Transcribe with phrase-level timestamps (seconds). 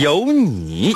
[0.00, 0.92] 有你。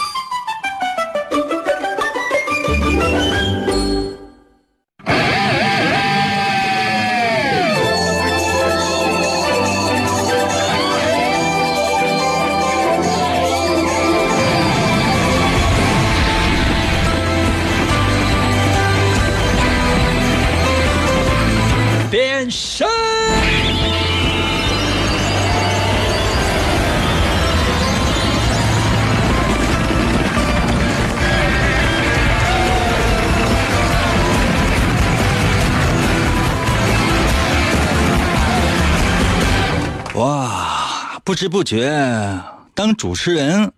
[41.31, 42.43] 不知不觉
[42.75, 43.71] 当主持人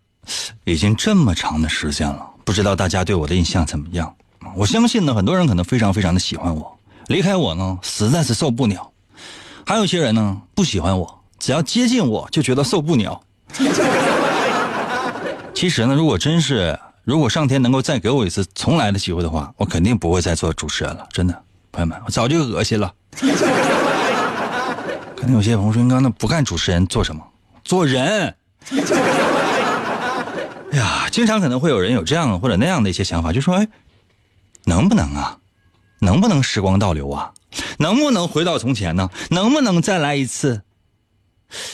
[0.65, 4.11] 已经这么长的时间了，不知道大家对我的印象怎么样？
[4.57, 6.79] 我相信呢，很多人可能非常非常的喜欢我，
[7.09, 8.91] 离开我呢实在是受不了。
[9.67, 13.21] 还有些人呢不喜欢我，只要接近我就觉得受不了。
[15.53, 21.07] 其实呢，如果真是如果上天能够再给我一次重来的机会的话，我肯定不会再做主持人了。
[21.13, 21.39] 真的，
[21.71, 22.91] 朋友们，我早就恶心了。
[25.15, 27.23] 可能有些朋友说：“刚那不干主持人做什么？
[27.65, 28.37] 做人。
[30.73, 33.69] ”哎呀，经常可能会有人有这样或者那样的一些想法，就说：“哎，
[34.65, 35.39] 能不能啊？
[36.01, 37.33] 能不能时光倒流啊？
[37.79, 39.11] 能不能回到从前呢？
[39.31, 40.63] 能不能再来一次？”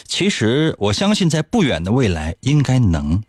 [0.09, 3.23] 其实我相信，在不远的未来应该能。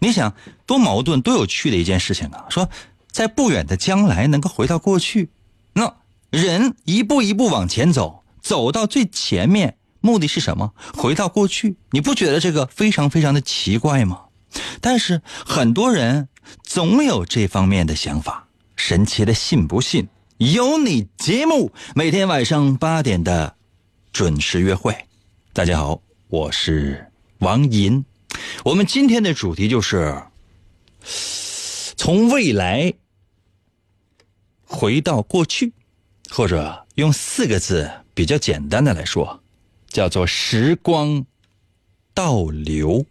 [0.00, 0.34] 你想，
[0.66, 2.46] 多矛盾、多有趣的一件事情啊！
[2.50, 2.68] 说
[3.12, 5.30] 在不远的将来能够回到过去，
[5.74, 5.94] 那
[6.30, 8.24] 人一步一步往前走。
[8.42, 10.74] 走到最前面，目的是什么？
[10.94, 14.24] 回到过去，你不觉得这个非常非常的奇怪吗？
[14.82, 16.28] 但是很多人
[16.62, 18.46] 总有这方面的想法。
[18.76, 20.08] 神奇的信不信？
[20.36, 23.56] 有你节目每天晚上八点的
[24.12, 24.94] 准时约会。
[25.54, 28.04] 大家好，我是王银。
[28.62, 30.22] 我们今天的主题就是
[31.96, 32.92] 从未来
[34.64, 35.72] 回到过去，
[36.28, 37.90] 或者用四个字。
[38.16, 39.42] 比较简单的来说，
[39.94, 41.24] 叫做时光
[42.12, 43.06] 倒流。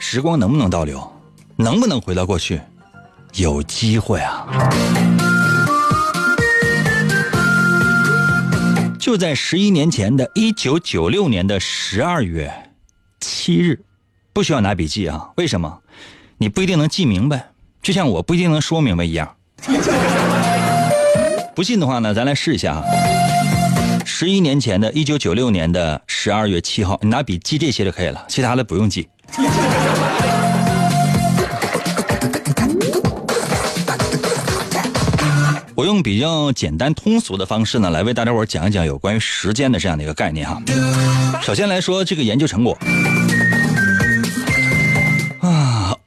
[0.00, 1.00] 时光能不能倒流？
[1.54, 2.60] 能不能回到过去？
[3.34, 4.48] 有机会啊！
[8.98, 12.52] 就在十一年前的一九九六年的十二月
[13.20, 13.84] 七日。
[14.32, 15.30] 不需要拿笔记啊？
[15.36, 15.79] 为什么？
[16.42, 17.50] 你不一定能记明白，
[17.82, 19.36] 就像我不一定能说明白一样。
[21.54, 22.84] 不信的话呢，咱来试一下啊。
[24.06, 29.06] 十一年前的一九九六年的十二月七号，你拿笔记这些就可以了，其他的不用记。
[35.74, 40.58] 我用比较简单通俗的方式呢，来为大家伙讲一讲有关于时间的这样的一个概念哈。
[41.42, 42.74] 首先来说这个研究成果。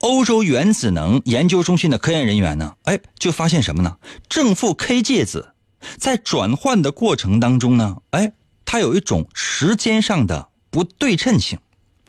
[0.03, 3.95] 欧洲原子能研究中心的科研人员呢，哎，就发现什么呢？
[4.27, 5.53] 正负 K 介子
[5.97, 8.33] 在转换的过程当中呢，哎，
[8.65, 11.57] 它有一种时间上的不对称性。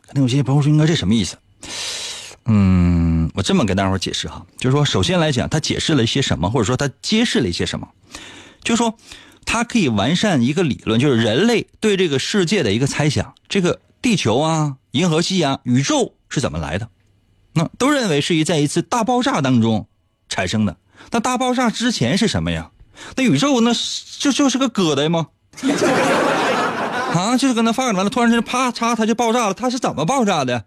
[0.01, 1.37] 可能有些朋友说，应该这什么意思？
[2.47, 7.87] 嗯，我这么跟大伙解释哈，就是说，首先来讲，它解释了一些什么，或者说它揭示了一些什么？
[8.61, 8.97] 就是说，
[9.45, 13.35] 它可以完善一个理论，就是人类对这个世界的一个猜想。
[13.47, 16.89] 这个地球啊，银河系啊，宇宙是怎么来的？
[17.55, 19.87] 那都认为是一在一次大爆炸当中
[20.29, 20.75] 产生的。
[21.11, 22.69] 那大爆炸之前是什么呀？
[23.15, 23.71] 那宇宙那
[24.19, 25.27] 就就是个疙瘩吗？
[27.15, 29.53] 啊，就是搁那放着完了，突然间啪嚓，它就爆炸了。
[29.53, 30.65] 它是怎么爆炸的？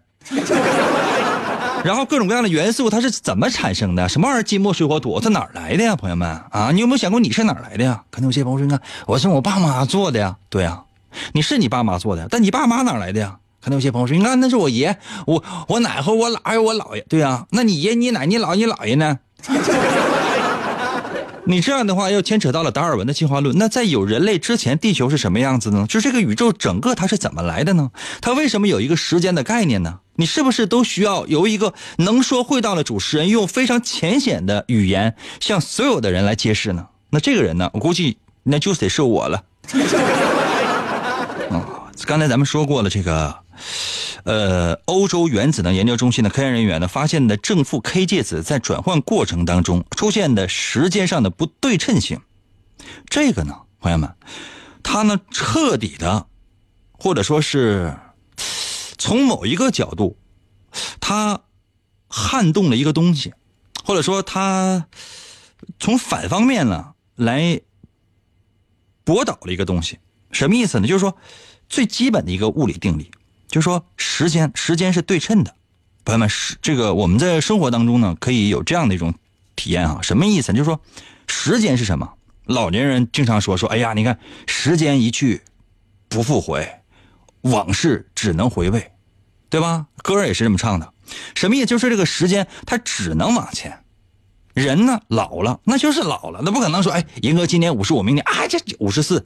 [1.83, 4.09] 然后各种各样的元素它是怎么产生的？
[4.09, 5.19] 什么玩意儿金木水火土？
[5.19, 6.71] 它哪来的呀，朋友们啊？
[6.73, 8.03] 你有没有想过你是哪来的呀？
[8.09, 10.35] 可能有些朋友说，你看我是我爸妈做的呀。
[10.49, 10.83] 对呀，
[11.33, 13.37] 你是你爸妈做的，但你爸妈哪来的呀？
[13.61, 14.97] 可能有些朋友说：“你看，那是我爷，
[15.27, 19.19] 我我奶和我姥还有我姥爷，对呀，那你爷、你奶、你姥、你姥爷呢？
[21.45, 23.57] 你这样的话，又牵扯到了达尔文的进化论。
[23.57, 25.85] 那在有人类之前，地球是什么样子呢？
[25.89, 27.89] 就这个宇宙整个它是怎么来的呢？
[28.21, 29.99] 它为什么有一个时间的概念呢？
[30.15, 36.85] 你是不是都需要由一个能说会道的主持人，用非常浅显的语言向所有的人来揭示呢？
[37.09, 39.43] 那这个人呢，我估计那就得是我了。
[41.49, 41.65] 啊，
[42.05, 43.35] 刚才咱们说过了，这个，
[44.23, 52.21] 呃，欧洲原子能研究中心的科研人员呢，发现的正负 K 介子在转换过程当中出现的时间上的不对称性，
[53.09, 54.15] 这个呢，朋友们，
[54.83, 56.27] 它呢彻底的，
[56.91, 57.97] 或者说是
[58.97, 60.17] 从某一个角度，
[60.99, 61.41] 它
[62.07, 63.33] 撼动了一个东西，
[63.83, 64.87] 或者说它
[65.79, 67.61] 从反方面呢来
[69.03, 69.99] 驳倒了一个东西。
[70.31, 70.87] 什么意思呢？
[70.87, 71.17] 就是说，
[71.67, 73.09] 最基本的一个物理定理，
[73.49, 75.53] 就说时间时间是对称的。
[76.05, 76.29] 朋友们，
[76.61, 79.13] 这个我们在生活当中呢，可以有这样的一种
[79.55, 79.99] 体验啊。
[80.01, 80.53] 什么意思？
[80.53, 80.79] 就是说，
[81.27, 82.13] 时间是什么？
[82.45, 84.17] 老年人经常说说，哎呀，你看
[84.47, 85.41] 时间一去
[86.07, 86.67] 不复回，
[87.41, 88.91] 往事只能回味，
[89.49, 89.85] 对吧？
[90.01, 90.93] 歌也是这么唱的。
[91.35, 91.65] 什么意思？
[91.65, 93.83] 就是这个时间它只能往前。
[94.55, 99.23] 人呢老了，那就是老了，那不可能说，哎，银哥今年五十五，明年啊这五十四。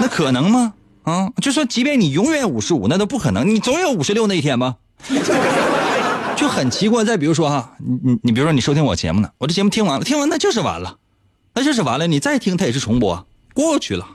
[0.00, 0.74] 那可能吗？
[1.04, 4.76] 啊，就说即便你永远五十五，那都不可能，你总有五十六那一天吧？
[6.36, 7.04] 就很奇怪。
[7.04, 10.96] 再比如说哈，你你你比如说你收听我节目呢，我这节目听完了，听完那就是完了，
[11.54, 12.06] 那就是完了。
[12.06, 14.06] 你再听它也是重播，过去了。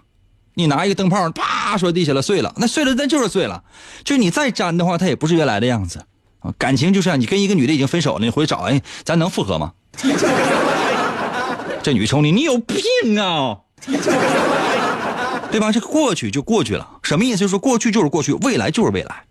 [0.55, 3.63] 你拿一个灯泡，啪说地下了，碎了，那碎了那就是碎了。
[4.03, 6.03] 就你再粘的话，它也不是原来的样子
[6.39, 6.51] 啊。
[6.57, 9.73] 感情就像你跟一个女的已经分手了，你回去找，哎，咱能复合吗？
[11.81, 12.77] 这女瞅你，你有病
[13.17, 13.59] 啊！
[15.51, 15.71] 对吧？
[15.71, 17.37] 这过去就过去了，什么意思？
[17.37, 19.23] 就是说过去就是过去，未来就是未来，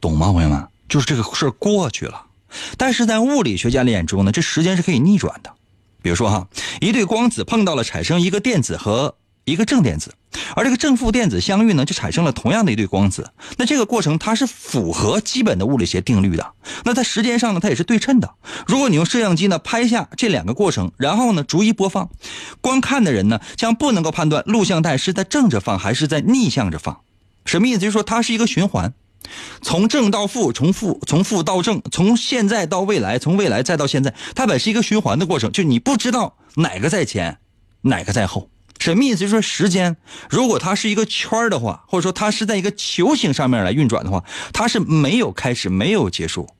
[0.00, 0.66] 懂吗，朋友们？
[0.88, 2.26] 就是这个事儿过去了，
[2.76, 5.52] 但是在物理学家的眼中呢，这时间是可以逆转的。
[6.02, 6.46] 比如说哈，
[6.80, 9.16] 一对光子碰到了，产生一个电子和。
[9.44, 10.14] 一个正电子，
[10.56, 13.30] 而这个正负电子相遇呢，就产生了同样的一对光子。
[13.58, 16.52] 那这个过程它是符合基本的物理学定律的。
[16.84, 18.34] 那在时间上呢，它也是对称的。
[18.66, 22.08] 如果你用摄像机呢拍下这两个过程，然后呢逐一播放，
[22.62, 27.00] 观看的人呢将不能够判断录像带是在正着放还是在逆向着放。
[27.44, 27.78] 什么意思？
[27.80, 28.94] 就是说它是一个循环，
[29.60, 35.52] 从正到负，从负从负到正，从现在到未来，从未来再到现在，它本是一个循环的过程。
[35.52, 37.36] 就你不知道哪个在前，
[37.82, 38.48] 哪个在后。
[38.84, 39.16] 什么意思？
[39.16, 39.96] 就是说，时间
[40.28, 44.22] 如果它是一个圈的话，或者说它是在一个球形上面来运转的话，
[44.52, 46.50] 它是没有开始，没有结束，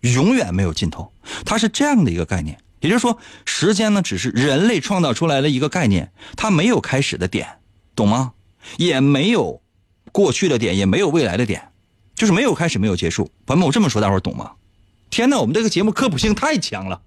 [0.00, 1.12] 永远没有尽头。
[1.44, 2.58] 它是这样的一个概念。
[2.80, 7.46] 也就是说，时间呢，只是人类创造出来的一个概念，它没有开始的点，
[7.94, 8.32] 懂吗？
[8.76, 9.62] 也没有
[10.10, 11.68] 过去的点，也没有未来的点，
[12.16, 13.30] 就是没有开始，没有结束。
[13.46, 14.50] 朋友们，我这么说，大伙儿懂吗？
[15.08, 17.00] 天哪，我们这个节目科普性太强了。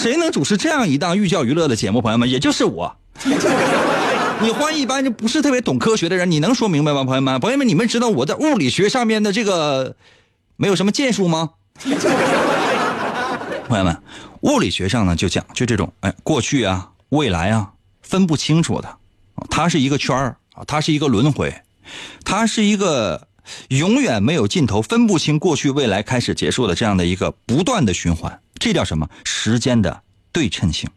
[0.00, 2.00] 谁能主持这样一档寓教于乐的节目？
[2.00, 2.96] 朋友们，也就是我。
[4.40, 7.04] 你换一般就不是特别懂科学的人，你能说明白吗？
[7.04, 9.94] 朋友们，朋友们，你们知道我在物理学上面的这个
[10.56, 11.50] 没有什么建树吗？
[13.68, 14.02] 朋友们，
[14.40, 18.96] 物理学上呢就讲就这种哎，过去啊，未来啊，分不清楚的，
[19.50, 21.54] 它是一个圈儿啊，它是一个轮回，
[22.24, 23.28] 它是一个
[23.68, 28.40] 永远没有尽头、分不清过去、未来、开始、结束的这样的一个不断的循环。
[28.60, 29.08] 这叫什么？
[29.24, 30.88] 时间的对称性。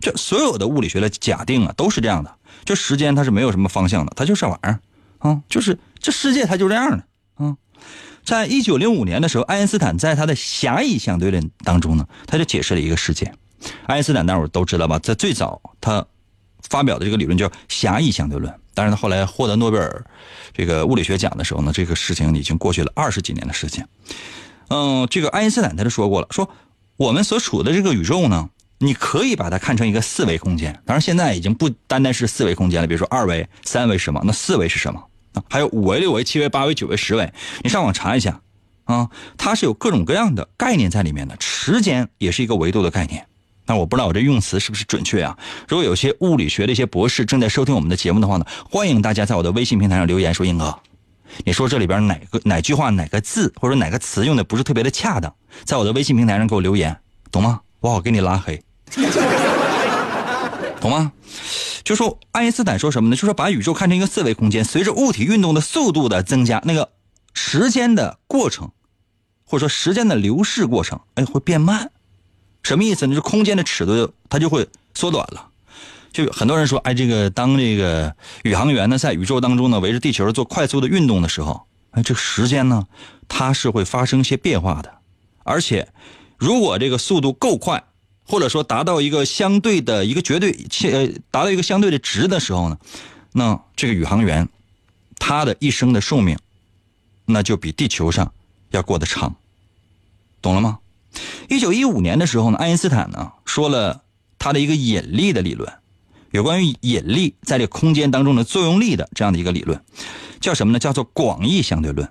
[0.00, 2.34] 这所有的物理学的假定啊，都是这样的。
[2.64, 4.80] 就时间它是没有什么方向的，它就这玩意儿
[5.18, 7.04] 啊，就是这世界它就这样的
[7.36, 7.56] 啊。
[8.24, 13.36] 在一九零五年的时候，爱因斯坦在他的狭义相对论当中呢，他就解释了一个事件。
[13.86, 14.98] 爱因斯坦大伙都知道吧？
[14.98, 16.04] 在最早他
[16.68, 18.52] 发表的这个理论叫狭义相对论。
[18.74, 20.04] 但是他后来获得诺贝尔
[20.52, 23.86] 这个物理学奖的时候呢，这个事情已经过去了二十几年的时间。
[24.68, 26.50] 嗯，这个爱因斯坦他就说过了，说。
[26.96, 28.48] 我们所处的这个宇宙呢，
[28.78, 30.72] 你可以把它看成一个四维空间。
[30.86, 32.86] 当然，现在已经不单单是四维空间了。
[32.86, 34.20] 比如说二维、三维是什么？
[34.24, 35.02] 那四维是什么？
[35.32, 37.32] 啊，还有五维、六维、七维、八维、九维、十维。
[37.62, 38.40] 你上网查一下，
[38.84, 41.36] 啊，它是有各种各样的概念在里面的。
[41.40, 43.26] 时间也是一个维度的概念。
[43.66, 45.36] 那我不知道我这用词是不是准确啊？
[45.66, 50.78] 如果有些物理学的一些博士正在收听我们的节目的话呢，欢迎大家在我的微信平台上留言说：“英哥。”
[51.44, 56.96] 你说这里边哪个哪句话哪个字或者哪个词用的不是特别的恰当，在我的微信平台上给我留言，
[57.32, 57.60] 懂吗？
[57.80, 58.62] 我好给你拉黑，
[60.80, 61.12] 懂吗？
[61.82, 63.16] 就说爱因斯坦说什么呢？
[63.16, 66.90] 就说把宇宙看成一个四维空间，随着物体运动的速度的增加，那个
[67.34, 68.70] 时间的过程，
[69.44, 71.90] 或者说时间的流逝过程，哎，会变慢。
[72.62, 73.10] 什么意思呢？
[73.10, 75.48] 就是空间的尺度它就会缩短了。
[76.14, 82.86] 就很多人说，哎，这个当这个宇航员呢，在宇宙当中呢，围着地球做快速的运动的时候，哎，这个时间呢，
[83.26, 84.94] 它是会发生一些变化的。
[85.42, 85.88] 而且，
[86.38, 87.82] 如果这个速度够快，
[88.24, 92.78] 或者说达到一个相对的一个绝对，呃，达到一个相对的值的时候呢，
[93.32, 94.48] 那这个宇航员，
[95.18, 96.38] 他的一生的寿命，
[97.26, 98.32] 那就比地球上
[98.70, 99.34] 要过得长，
[100.40, 100.78] 懂了吗？
[101.48, 104.02] 一九一五年的时候呢，爱因斯坦呢说了
[104.38, 105.72] 他的一个引力的理论，
[106.34, 109.80] 有关于引力在这空间当中的作用力的这样的一个理论，
[110.40, 110.80] 叫什么呢？
[110.80, 112.10] 叫做广义相对论。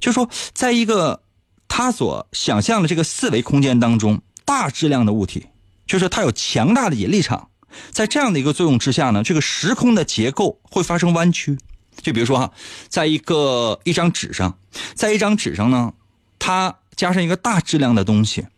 [0.00, 1.22] 就说在一个
[1.68, 5.46] 他所想象的这个四维空间当中，大质量的物体，
[5.86, 7.50] 就是它有强大的引力场，
[7.92, 11.56] 在这样的一个作用之下呢，这个时空的结构会发生弯曲。
[12.02, 12.52] 就比如说哈，
[12.88, 14.58] 在一个一张纸上，
[14.96, 15.92] 在一张纸上呢，
[16.40, 18.48] 它加上一个大质量的东西，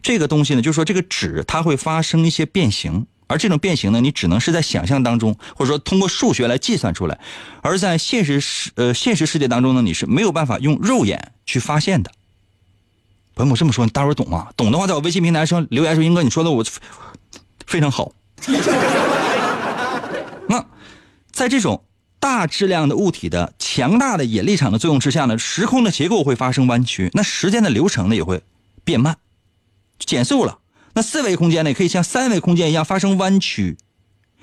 [0.00, 7.20] 这个东西呢，就是说这个纸它会发生一些变形，而这种变形呢，你只能是在想象当中，或者说通过数学来计算出来，
[7.62, 12.10] 而在现实世呃现实世界当中呢，你是没有办法用肉眼去发现的。
[13.36, 14.48] 朋友们这么说，你大伙儿懂吗？
[14.56, 16.64] 懂的话，在我微信平台上留言说：“英哥，你说的我
[17.66, 18.10] 非常好。
[20.48, 20.64] ”那
[21.30, 21.84] 在这种。
[22.20, 28.42] 大质量的物体的强大的引力场的作用之下呢，时空的结构会发生弯曲，那时间的流程呢也会
[28.82, 29.16] 变慢，
[30.00, 30.58] 减速了。
[30.98, 33.78] 那四维空间呢，可以像三维空间一样发生弯曲。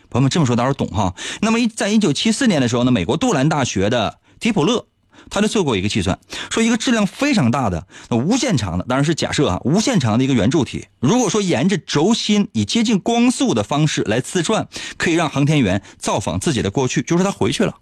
[0.09, 1.13] 朋友们这么说，大伙懂哈？
[1.41, 4.87] 那么在一九七四年的时候呢，美国杜兰大学的提普勒。
[5.29, 6.17] 他就做过一个计算，
[6.49, 17.75] 说一个质量非常大的、无限长的，当然是假设啊，无限长的一个圆柱体，如果说沿着轴心以接近光速的方式来自转，可以让航天员造访自己的过去，就是他回去了。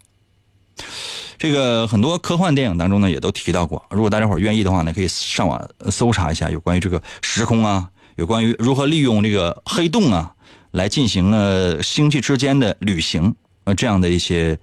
[1.36, 10.34] 这个很多科幻电影当中呢也都提到过，如果大家伙愿意的话呢，可以上网搜查一下有关于这个时空啊，有关于如何利用这个黑洞啊
[10.72, 14.58] 来进行了星际之间的旅行呃这样的一些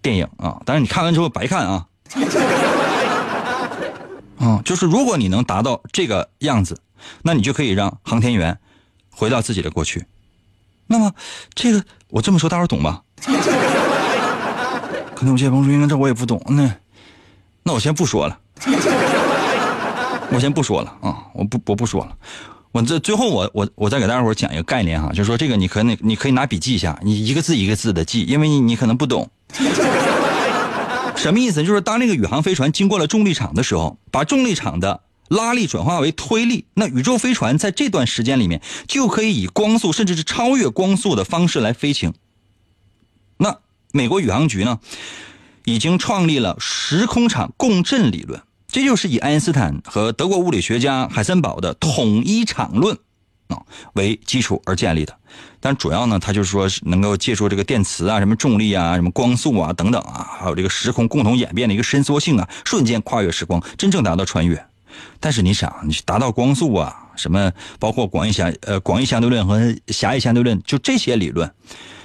[0.00, 1.86] 电影啊，当然你看完之后白看啊。
[4.38, 6.80] 嗯， 就是如果你能达到这个样子，
[7.22, 8.58] 那你就可以让航天员
[9.10, 10.06] 回到自己的过去。
[10.86, 11.12] 那么，
[11.54, 13.02] 这个我这么说，大伙懂吧？
[15.14, 16.72] 可能有些朋友说：“这我也不懂。”那
[17.64, 18.38] 那我先不说了，
[20.30, 21.26] 我先不说了啊！
[21.34, 22.16] 我不我不说了。
[22.72, 29.30] 我这最后我我我再给大家伙讲一个概念哈，就是说这个你可能你可以拿笔记一下，你一个字一个字的记，因为你你可能不懂。
[31.16, 31.64] 什么意思？
[31.64, 42.14] 就是当那个宇航飞船经过了重力场的时候，把重力场的拉力转化为推力，那宇宙飞船在这段时间里面就可以以光速甚至是超越光速的方式来飞行。
[43.38, 43.58] 那
[43.92, 44.78] 美国宇航局呢，
[45.64, 52.96] 已经创立了时空场共振理论，这就是以爱因斯坦和德国物理学家海森堡的统一场论。
[53.48, 53.62] 啊，
[53.94, 55.18] 为基础而建立的，
[55.58, 64.62] 但主要呢，它就是说能够借助这个电磁啊、什么重力啊、什么光速啊等等啊，还有这个时空共同演变的一个伸缩性啊，瞬间跨越时光，真正达到穿越。
[65.18, 71.50] 但是你想，你达到光速啊，什么包括广义相呃广义相对论和狭义相对论，就这些理论，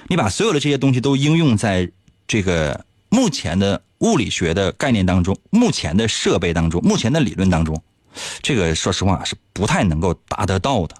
[0.08, 1.86] 你把所有的这些东西都应用在
[2.26, 2.82] 这个
[3.14, 7.80] 目前的物理学的概念当中、目前的设备当中、目前的理论当中，
[8.42, 10.96] 这个说实话是不太能够达得到的。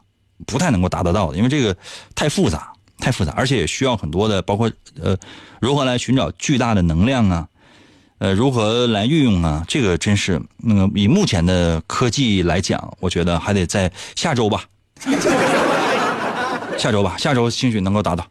[0.46, 1.74] 不太能够达得到的，因为这个
[2.14, 5.16] 太复杂，太复杂，而且也需要很多的，包括呃，
[5.60, 7.48] 如何来寻找巨大的能量啊，
[8.18, 14.64] 呃，如何来运用啊，这个真是那个以目前的科技来讲，我觉得还得在下周吧，
[16.76, 18.26] 下周吧，下周兴许能够达到。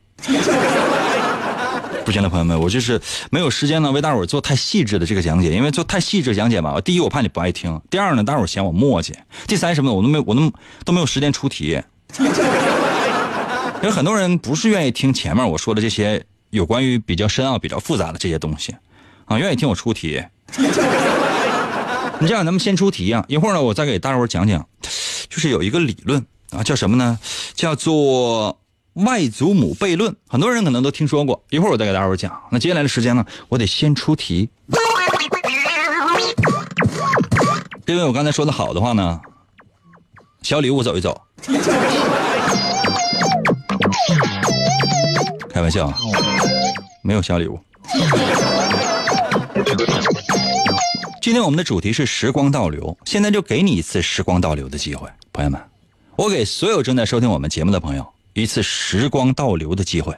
[2.05, 9.13] 不行了，朋友们，我就是没有时间呢，为大伙儿做太细致的这个讲解，因为做太细致讲解吧，第一我怕你不爱听，第二呢，大伙儿嫌我磨叽，
[9.47, 10.51] 第三什么的，我都没我都
[10.83, 11.81] 都没有时间出题。
[12.19, 12.25] 因
[13.83, 18.75] 为很多人不是愿意听前面我说的这些有关于比较深奥、比较复杂的这些东西，
[19.25, 20.21] 啊，愿意听我出题。
[22.19, 24.65] 你这样，咱们先出题啊，一会儿呢，我再给大伙儿讲讲，
[25.29, 27.17] 就是有一个理论啊，叫什么呢？
[27.55, 28.59] 叫做。
[28.93, 31.43] 外祖母悖论，很多人可能都听说过。
[31.49, 32.31] 一会儿我再给大伙讲。
[32.51, 34.49] 那接下来的时间呢，我得先出题。
[37.87, 39.19] 因为我刚才说的好的话呢，
[40.43, 41.19] 小礼物走一走。
[45.49, 45.91] 开玩笑，
[47.01, 47.59] 没有小礼物。
[51.19, 55.59] 今天我们的主题是时光倒流，现在就给你一次时光倒流的机会，朋友们。
[56.15, 58.12] 我给所有正在收听我们节目的朋友。
[58.33, 60.15] 一次时光倒流的机会。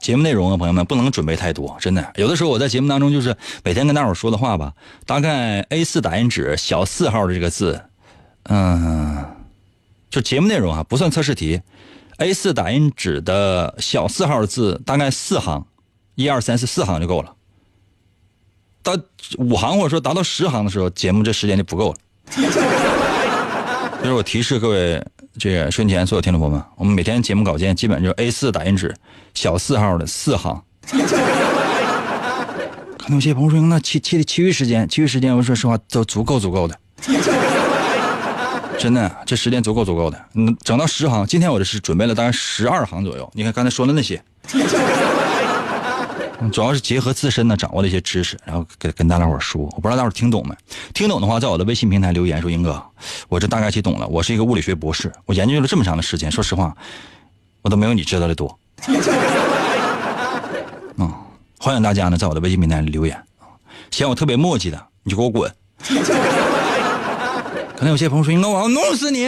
[0.00, 2.12] 节目内容啊，朋友们不能准备太多，真的。
[2.14, 4.72] 有的时候我在节目当中就是每天跟大伙说的话吧，
[5.04, 7.82] 大概 A4 打印纸小四号的这个字，
[8.44, 9.24] 嗯，
[10.08, 11.60] 就节目内容啊，不算测试题
[12.18, 15.66] ，A4 打印纸的小四号字大概四行，
[16.14, 17.34] 一二三四四行就够了。
[18.84, 18.96] 到
[19.38, 21.98] 五行或者说达到十行的时候，节目这时间就不够了。
[24.06, 25.04] 就是我提示各位
[25.36, 28.94] 这个顺前所有听众朋友们，我们每天节目稿件基本就是 A4 打印纸，
[29.34, 30.62] 小四号的四行。
[32.96, 36.78] 可能有些朋友说，那其其其余时间，其余时间，我说实话都足够足够的，
[38.78, 40.24] 真的，这时间足够足够的。
[40.34, 43.28] 嗯，整到十行，今天我这是准备了大概十二行左右。
[43.34, 44.22] 你看刚才说的那些，
[46.52, 49.62] 主要是结合自身呢掌握的一些知识，然后跟跟大家伙说。
[49.62, 50.54] 我不知道大伙听懂没？
[50.94, 52.82] 听懂的话，在我的微信平台留言说：“英哥，
[53.28, 54.06] 我这大概其懂了。
[54.06, 56.76] 我是一个物理学博士，我研究了这么长的时间，说实话，
[57.62, 58.58] 我都没有你知道的多。
[60.98, 61.18] ”啊，
[61.58, 63.20] 欢迎大家呢在我的微信平台留言
[63.90, 65.50] 嫌我特别磨叽的，你就给我滚。
[67.76, 69.26] 可能有些朋友说：“英哥，我要弄死你！”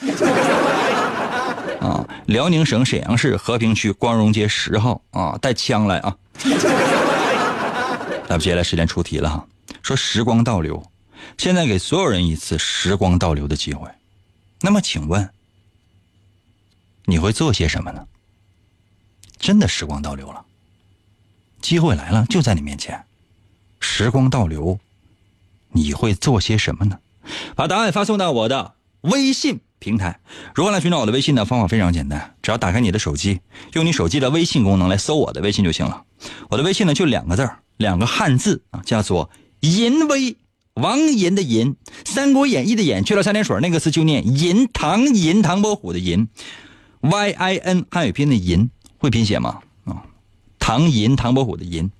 [1.80, 6.14] 啊，辽宁省沈阳市和平区光荣街十号啊，带枪来啊！
[8.28, 9.46] 那么接下来时间出题了哈，
[9.82, 10.82] 说时光倒流，
[11.36, 13.88] 现在给所有人一次时光倒流的机会。
[14.60, 15.28] 那么请问，
[17.04, 18.06] 你会做些什么呢？
[19.38, 20.44] 真的时光倒流了，
[21.60, 23.04] 机会来了，就在你面前。
[23.80, 24.78] 时光倒流，
[25.70, 26.98] 你会做些什么呢？
[27.56, 30.20] 把答案发送到我的微信平台。
[30.54, 31.44] 如何来寻找我的微信呢？
[31.44, 33.40] 方法非常简单，只要打开你的手机，
[33.72, 36.04] 用你手机的微信功能来搜我的微信就行了。
[36.48, 39.30] 我的微信呢就两个字两个汉字啊，叫做
[39.60, 40.36] “淫威”。
[40.74, 46.28] 王银的银，《三国演义》的演，去了三点水那个字就念银，唐银，唐伯虎的银
[47.00, 48.70] ，Y I N 汉语拼音的银。
[48.96, 49.60] 会拼写吗？
[49.84, 50.04] 啊，
[50.58, 51.90] 唐银，唐伯虎的银，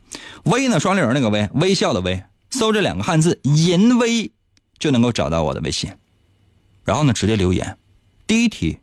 [0.45, 4.31] 微呢双立人那个微，微笑的微，搜这两个汉字“淫微”，
[4.79, 5.91] 就能够找到我的微信。
[6.85, 7.77] 然后呢，直接留言。
[8.27, 8.79] 第一题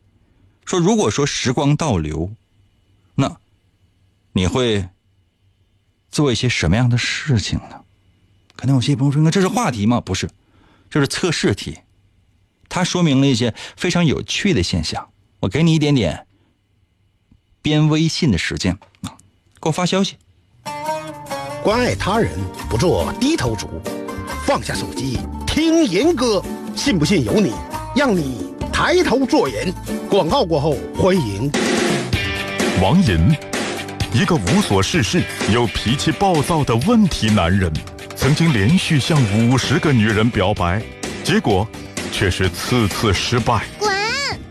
[0.65, 2.31] 说，如果说时光倒流，
[3.15, 3.37] 那
[4.33, 4.89] 你会
[6.11, 7.83] 做一些什么样的事情呢？
[8.55, 10.01] 可能有些朋友说，那这是话题吗？
[10.01, 10.29] 不是，
[10.89, 11.79] 这是测试题。
[12.69, 15.09] 它说明了一些非常有趣的现象。
[15.39, 16.25] 我给你一点点。
[17.61, 19.17] 编微信的时间啊，
[19.59, 20.15] 给我发消息。
[21.61, 22.31] 关爱他人，
[22.69, 23.67] 不做低头族，
[24.45, 26.41] 放下手机听严歌，
[26.75, 27.51] 信不信由你，
[27.97, 29.73] 让你抬头做人。
[30.07, 31.51] 广告过后，欢迎
[32.79, 33.35] 王银，
[34.13, 37.73] 一个无所事事又脾气暴躁的问题男人，
[38.15, 40.79] 曾经连续向五十个女人表白，
[41.23, 41.67] 结果
[42.11, 43.63] 却是次次失败。
[43.79, 43.91] 滚！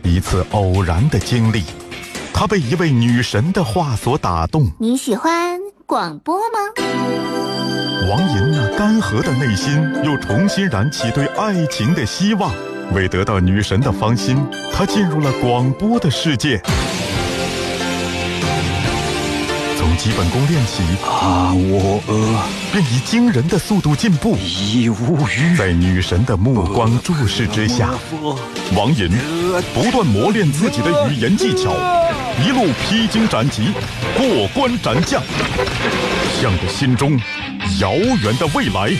[0.03, 1.63] 一次偶然的经历。
[2.33, 4.69] 他被一位女神的话所打动。
[4.81, 6.59] 你喜欢广播吗？
[8.11, 12.53] 王银那干涸的内心又重新燃起对爱情的希望。
[12.93, 14.37] 为得到女神的芳心，
[14.73, 16.61] 他进入了广播的世界。
[19.77, 24.37] 从基本功练起，啊，我呃，便以惊人的速度进步。
[24.39, 25.57] 已无语。
[25.57, 27.91] 在女神的目光注视之下，
[28.75, 29.11] 王银
[29.75, 31.75] 不断磨练自己的语言技巧。
[32.45, 33.73] 一路披荆斩棘，
[34.17, 35.23] 过关斩将，
[36.41, 37.19] 向着心中
[37.81, 38.91] 遥远的未来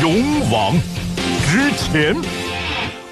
[0.00, 0.74] 勇往
[1.46, 2.43] 直前。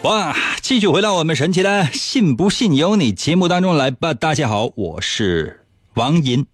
[0.02, 0.36] 哇！
[0.60, 4.12] 继续回到我们神奇的“信不信由你”节目当中来吧。
[4.12, 6.44] 大家好，我是王银。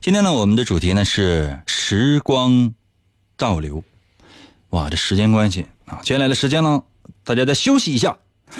[0.00, 2.72] 今天呢，我们的主题呢是时光
[3.36, 3.82] 倒流。
[4.70, 6.80] 哇，这时间关系啊，接下来的时间呢，
[7.24, 8.16] 大家再休息一下。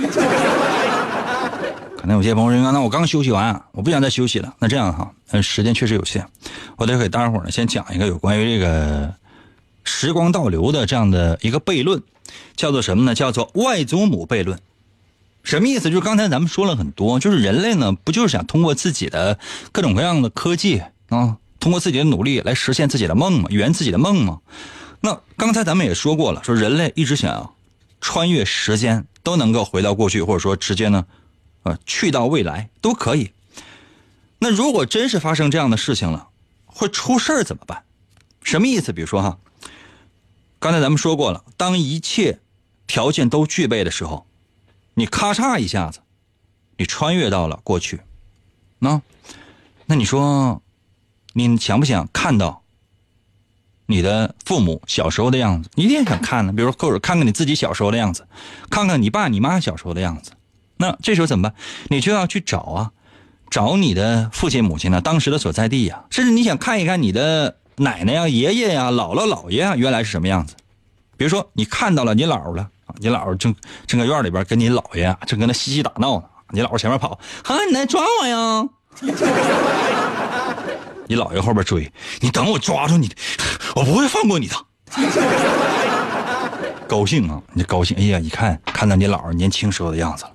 [1.97, 6.27] 可能有些朋友说：“那我刚休息完，我不想再休息了。”那这样哈，嗯，时间确实有限，
[6.77, 9.15] 我得给大家伙呢先讲一个有关于这个
[9.85, 12.03] 时光倒流的这样的一个悖论，
[12.57, 13.15] 叫做什么呢？
[13.15, 14.61] 叫做外祖母悖论。
[15.43, 15.91] 什么意思？
[15.91, 19.39] 就是刚才咱们说了很多，就是人类呢，不就是想通过自己的
[19.73, 24.41] 各种各样的科技啊，通过自己的努力来实现自己的梦嘛，圆自己的梦嘛？
[25.01, 27.55] 那刚才咱们也说过了，说人类一直想
[28.01, 31.07] 穿越时间，都能够回到过去，或者说直接呢。
[31.63, 33.33] 呃，去到未来都可以。
[34.39, 36.29] 那如果真是发生这样的事情了，
[36.65, 37.83] 会出事儿怎么办？
[38.43, 38.93] 什么意思？
[38.93, 39.37] 比如说哈，
[40.59, 42.41] 刚才咱们说过了，当一切
[42.87, 44.27] 条件都具备的时候，
[44.95, 46.01] 你咔嚓一下子，
[46.79, 48.01] 你穿越到了过去，
[48.79, 49.01] 那
[49.87, 50.63] 那你说，
[51.35, 52.63] 你想不想看到
[53.87, 55.71] 你的父母小时候的样子？
[55.75, 56.53] 你一定想看呢。
[56.53, 58.27] 比如或者看看你自己小时候的样子，
[58.71, 60.33] 看看你爸你妈小时候的样子。
[60.79, 61.55] 那这时候怎么办？
[61.89, 62.93] 你就要去找啊，
[63.51, 70.55] 找你的父亲母亲呢，当时的所在地呀，甚至你想看一看你的奶奶呀、爷爷呀、姥姥姥爷啊，原来是什么样子。
[71.17, 73.55] 比如说，你看到了你姥了，你姥正
[73.87, 78.67] 正搁院里边跟你姥爷啊，正跟那嬉戏打闹呢，你姥前面跑，啊，你来抓我呀！
[81.07, 83.11] 你姥爷后边追，你等我抓住你，
[83.75, 84.57] 我不会放过你的。
[86.89, 90.31] 高兴啊，你高兴，哎呀，一看看到你姥年轻时候的样子了。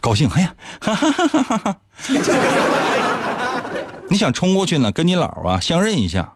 [0.00, 1.76] 高兴，哎呀，哈哈哈哈哈哈！
[4.08, 6.32] 你想冲过去呢，跟你姥啊相认一下，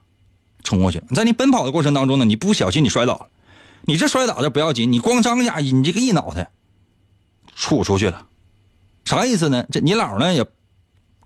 [0.65, 1.01] 冲过去。
[1.15, 3.29] 在你奔跑的过程当中呢，你不小心你摔倒了，
[3.83, 6.51] 你这摔倒的不要紧，你咣当一下，你这个一脑袋
[7.57, 8.27] 杵出去了，
[9.05, 9.65] 啥意思呢？
[9.71, 10.45] 这你姥呢也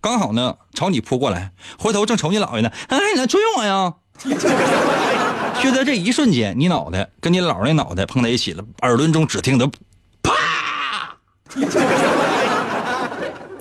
[0.01, 3.95] 刚好呢朝你扑过来，回头正瞅你姥爷呢，哎，你来追我呀！
[5.63, 9.69] 就在这一瞬间，你脑袋跟你姥那脑袋碰在一起了，耳轮中只听得
[10.23, 10.35] 啪，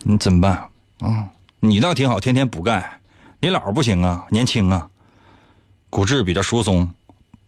[0.04, 1.28] 你怎么办啊？
[1.60, 3.00] 你倒挺好，天天补钙，
[3.40, 4.88] 你姥不行啊，年轻啊，
[5.90, 6.94] 骨质比较疏松，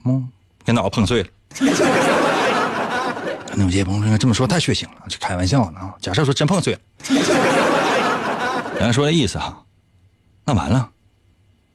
[0.05, 0.29] 嗯，
[0.63, 1.29] 给脑子碰碎了。
[3.55, 5.95] 那有些朋友说这么说太血腥了，这开玩笑呢啊。
[5.99, 6.79] 假设说真碰碎了，
[8.75, 9.65] 人家说这意思哈，
[10.45, 10.91] 那完了，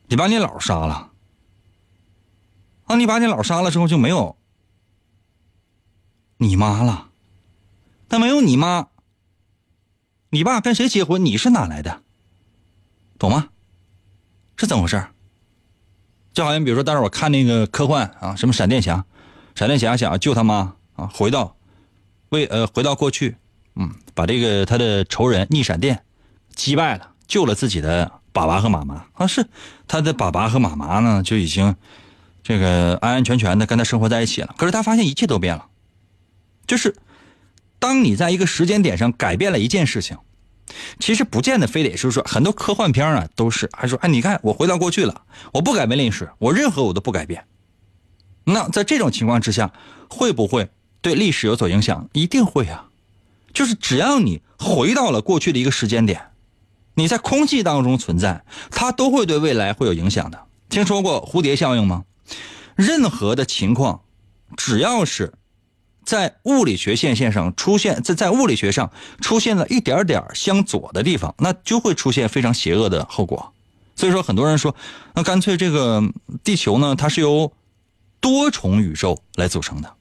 [0.06, 1.10] 你把你姥杀了。
[2.86, 2.96] 啊！
[2.96, 4.36] 你把你姥杀了之后就没有
[6.36, 7.08] 你妈了，
[8.10, 8.88] 那没有你妈，
[10.28, 11.24] 你爸跟谁结婚？
[11.24, 12.02] 你是哪来的？
[13.18, 13.48] 懂吗？
[14.58, 15.02] 是怎么回事？
[16.34, 19.04] 就好像比如说，当时我看那个科幻啊，什么闪电侠，
[19.54, 21.56] 闪电侠想要救他妈啊，回到
[22.28, 23.36] 为呃回到过去，
[23.76, 26.02] 嗯，把这个他的仇人逆闪电
[26.54, 29.46] 击败了，救了自己的爸爸和妈妈啊，是
[29.88, 31.74] 他的爸爸和妈妈呢就已经。
[32.46, 35.64] 这个安安全全的跟他生活在一起了，可是他发现一切都变了，
[36.66, 36.94] 就是
[37.78, 40.18] 当你在一个时间点上改变了一件事情，
[40.98, 45.22] 其实不见得非得是说很多科幻片啊都是还说哎你看我回到过去了，
[45.52, 47.44] 我不改变历史，我任何我都不改变。
[48.44, 49.72] 那在这种情况之下，
[50.08, 52.08] 会不会对历史有所影响？
[52.12, 52.88] 一定会啊，
[53.52, 56.30] 就是只要你回到了过去的一个时间点，
[56.94, 60.46] 你在空气当中存在，它都会对未来会有影响的。
[60.68, 62.04] 听说过蝴蝶效应吗？
[62.74, 64.02] 任何的情况，
[64.56, 65.32] 只要是
[66.04, 68.90] 在物理学现象上出现，在在物理学上
[69.20, 73.52] 出现了一点点向左的地方，那就会出现非常邪恶的后果。
[73.96, 74.74] 所以说，很多人说，
[75.14, 76.02] 那干脆这个
[76.42, 77.52] 地球呢，它是由
[78.20, 79.92] 多重宇宙来组成的。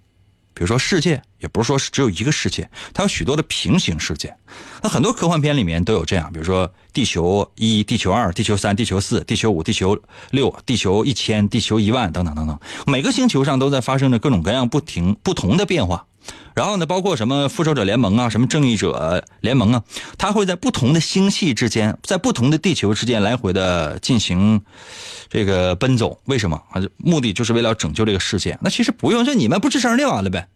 [0.53, 4.35] 比如说，世界也不是说是只有一个世界，它有许多的平行世界。
[4.81, 9.99] 那很多科幻片里面都有这样，比如说地球一、地球二、地球三、地球四、地球五、地球
[10.31, 12.59] 六、地球一千、地球一万等等等等。
[12.85, 16.05] 每个星球上都在发生着各种各样不停不同的变化。
[16.55, 19.83] 然后呢，包括什么复仇者联盟啊，什么正义者联盟啊，
[20.17, 24.61] 它会在不同的星系之间，在不同的地球之间来回的进行
[25.29, 26.19] 这个奔走。
[26.25, 26.81] 为什么啊？
[26.97, 28.57] 目的就是为了拯救这个世界。
[28.61, 30.47] 那其实不用，就你们不吱声就完了呗。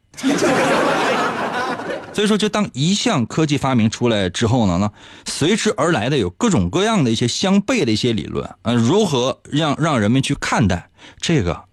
[2.13, 4.91] 所以说，就当一项科技发明出来之后呢，那
[5.25, 8.47] 随之而来的有各种各样的一些相悖的一些理论。
[8.63, 11.63] 嗯，如何让让人们去看待这个？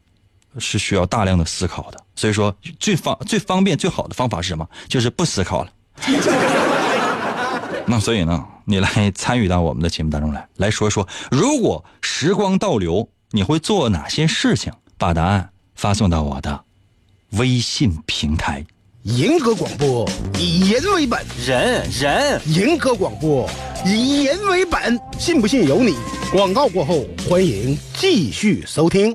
[0.57, 4.69] 是需要大量的思考的，所以说最方最方便最好的方法是什么？
[4.89, 5.71] 就是不思考了。
[7.87, 14.73] 那所以呢，你来参与到我们的节目当中来，来说说，如果时光倒流，你会做哪些事情？
[14.97, 16.65] 把答案发送到我的
[17.33, 18.65] 微信平台。
[19.03, 23.47] 银河广播以人为本，人人银河广播
[23.85, 25.95] 以人为本，信不信由你。
[26.33, 29.15] 广告过后，欢迎继续收听。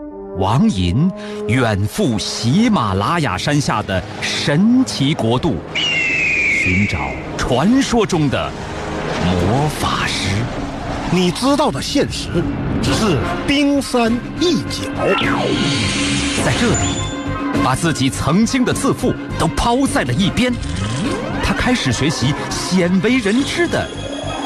[0.41, 1.07] 王寅
[1.47, 6.97] 远赴喜马拉雅山下的神奇国度，寻找
[7.37, 8.51] 传说中的
[9.23, 10.29] 魔法师。
[11.11, 12.43] 你知道的现实
[12.81, 14.89] 只是冰山一角。
[16.43, 20.51] 在这里，把自己曾经的自负都抛在了一边，
[21.43, 23.87] 他开始学习鲜为人知的。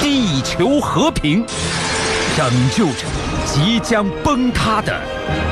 [0.00, 1.44] 地球和平，
[2.36, 3.04] 拯救着
[3.44, 5.00] 即将崩塌的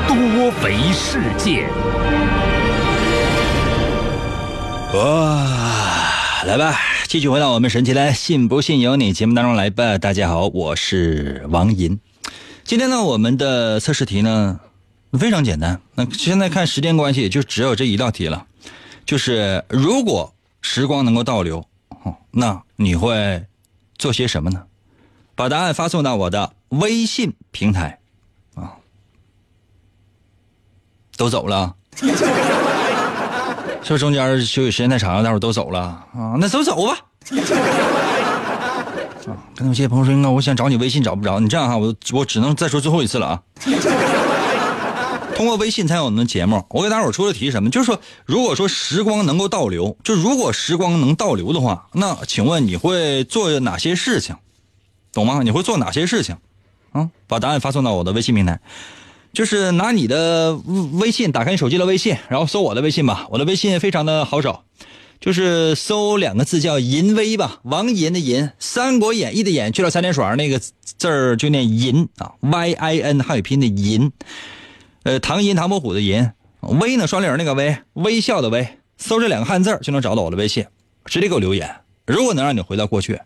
[0.07, 0.15] 多
[0.63, 1.67] 维世界。
[4.93, 5.45] 哇，
[6.45, 9.97] 来吧，继续回到我们神奇的“信不信由你”节目当中来吧。
[9.97, 11.99] 大家好，我是王银。
[12.63, 14.59] 今天呢，我们的测试题呢，
[15.13, 15.81] 非常简单。
[15.95, 18.45] 那现在看时间关系，就只有这一道题了，
[19.05, 21.65] 就是如果时光能够倒流，
[22.31, 23.43] 那你会
[23.97, 24.63] 做些什么呢？
[25.35, 27.99] 把答案发送到我的微信平台，
[28.55, 28.71] 啊，
[31.17, 32.05] 都走了， 是
[33.89, 36.35] 不是中间休息时间太长了，大伙儿都走了啊？
[36.39, 36.97] 那都走吧。
[39.27, 43.43] 啊，跟有些朋友说，应该我想找你微信找不着，你这样哈，我我只能再说最后一次了啊。
[45.35, 47.69] 通过微信参与我们的节目，我给大伙儿出的题是什么？
[47.69, 54.37] 就是说，如果说时光能够倒流，就如果时光能倒流的话，那请问你会做哪些事情？
[55.11, 55.41] 懂吗？
[55.43, 56.37] 你会做哪些事情？
[56.93, 58.61] 啊，把答案发送到我的微信平台，
[59.33, 60.55] 就是拿你的
[60.93, 63.27] 微信打开你手机的微信，然后搜我的微信吧。
[63.29, 64.63] 我的微信非常的好找，
[65.19, 74.13] 就是搜两个字叫“银威”吧，王银的银，《三国演义》的演，去了三点水那个字儿就念银啊，Y I N 汉语拼音的银。
[75.05, 80.65] 呃，唐寅唐伯虎的寅，微呢双立人那个微，微笑的微，搜这两个汉字就能找到我的微信，
[81.05, 81.75] 直接给我留言。
[82.07, 83.21] 如果能让你回到过去，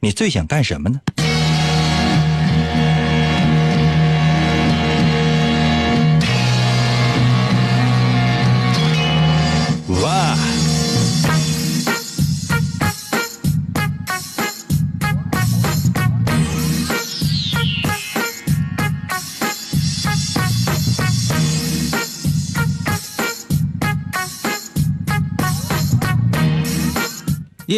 [0.00, 1.02] 你最想干什么呢？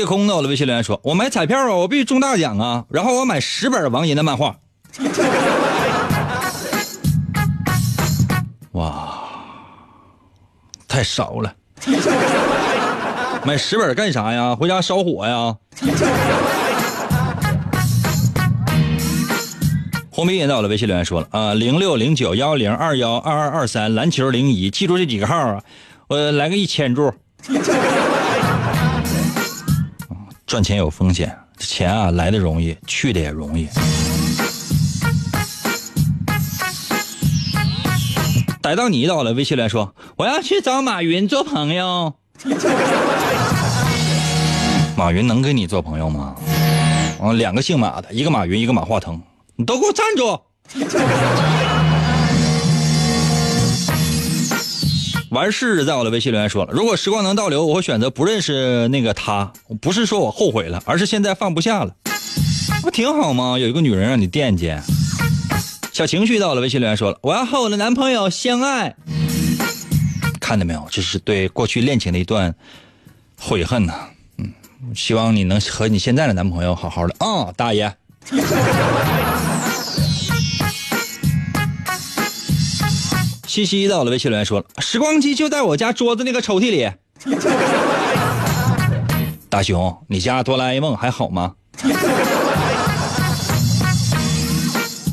[0.00, 2.86] 夜空的我的微信留言说：“我买彩票啊，我必须中大奖啊！
[2.88, 4.56] 然后我买十本王银的漫画。
[8.72, 9.18] ”哇，
[10.88, 11.54] 太少了！
[13.44, 14.56] 买十本干啥呀？
[14.56, 15.54] 回家烧火呀？
[20.10, 25.62] 红鼻也在我的微信留言说了啊，零六零九幺零二幺二二二三篮球零一，记住这几个号啊，
[26.08, 27.12] 我来个一千注。
[30.50, 33.68] 赚钱有风险，钱啊来的容易，去的也容易。
[38.60, 42.14] 逮到你到了，微信来说我要去找马云做朋友。
[44.96, 46.34] 马云能跟你做朋友吗？
[47.22, 49.22] 啊，两个姓马的，一个马云，一个马化腾，
[49.54, 50.40] 你都给我站住！
[55.30, 59.52] 完事在我的微信留言说了，如果时光能倒流，我会选择不认识那个他。
[59.80, 61.94] 不是说我后悔了，而是现在放不下了。
[62.82, 63.56] 不挺好吗？
[63.58, 64.74] 有一个女人让你惦记。
[65.92, 68.96] 小情绪到了微信留言说了，我要和我的男朋友相爱。
[70.40, 70.84] 看到没有？
[70.90, 72.52] 这是对过去恋情的一段
[73.38, 73.94] 悔恨呐、
[74.38, 74.52] 嗯，
[74.96, 77.94] 希望你能和你现在的男朋友好好的啊、大爷。
[83.50, 86.88] 西西到了微信留言说，时光机就在我家桌子那个抽屉里。
[89.50, 91.54] 大熊，你家哆啦 A 梦还好吗？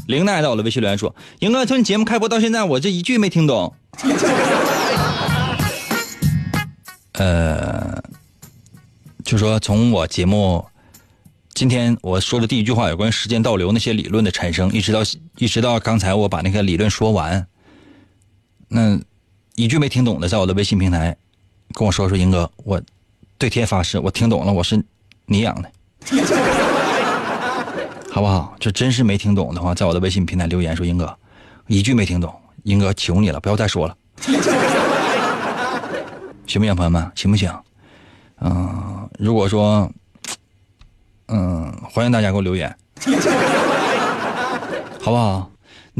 [0.07, 3.73] 林奈到了微信留言说，英哥从你节目开播到现在，我这一句没听懂。
[7.13, 8.03] 呃，
[9.25, 10.63] 就说从我节目
[11.55, 14.99] 今天我说的第一句话有关时间倒流那些理论的产生，一直到
[15.39, 17.47] 一直到刚才我把那个理论说完。
[18.67, 18.99] 那
[19.55, 21.15] 一句没听懂的，在我的微信平台
[21.73, 22.81] 跟我说说，英哥，我
[23.37, 24.83] 对天发誓，我听懂了，我是
[25.25, 25.71] 你养的，
[28.11, 28.55] 好不好？
[28.59, 31.17] 这真是没听懂的话，在我的微信平台留言说，英哥，
[31.67, 33.95] 一句没听懂，英哥求你了，不要再说了，
[36.45, 37.49] 行不行，朋友们，行不行？
[38.39, 39.89] 嗯、如果说，
[41.27, 42.75] 嗯，欢迎大家给我留言，
[45.01, 45.49] 好不好？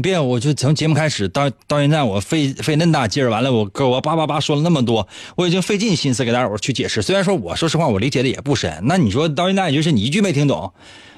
[0.02, 7.02] 别，我就从节目开始到到现在，我费费那么大劲儿，完了我哥我叭叭叭说了那么多，我已经费尽心思给大伙去解释。
[7.02, 8.80] 虽然说我说实话，我理解的也不深。
[8.84, 10.72] 那你说到现在，就是你一句没听懂，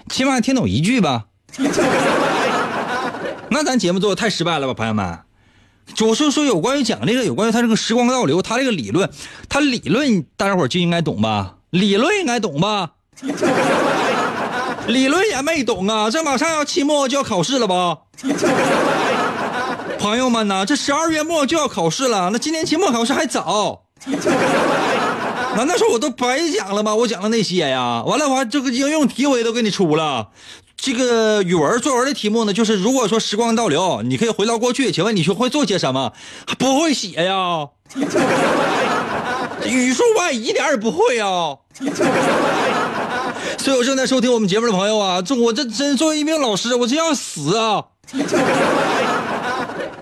[0.09, 1.27] 起码听懂一句吧？
[3.51, 5.19] 那咱节目做的太失败了吧，朋友们？
[6.07, 9.11] 我说说有关于讲这个，有关于他这个时光倒流，他这个理论，
[9.49, 11.57] 他理论大家伙就应该懂吧？
[11.71, 12.93] 理论应该懂吧？
[14.87, 16.11] 理论也没懂啊！
[16.11, 17.99] 这马上要期末就要考试了吧？
[19.99, 23.83] 朋友们呐，这十二月末就要考试了，那今年期末考试还早。
[25.57, 26.95] 难道说我都白讲了吗？
[26.95, 30.29] 我讲的那些呀，完了我还这个应用题我也都给你出了。
[30.77, 36.12] 这个语文作文的题目呢，就是如果说时光倒流，你可以回到过去，请问你学会做些什么？
[36.59, 37.69] 不会写呀，
[39.66, 41.57] 语数外一点也不会啊。
[43.61, 47.85] 所有正在收听我们节目的朋友啊，这我这真作为一名老师，我真要死啊！